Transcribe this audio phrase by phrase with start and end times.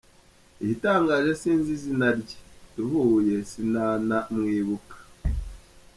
[0.63, 2.37] Igitangaje sinzi izina rye
[2.75, 4.95] duhuye sinana mwibuka.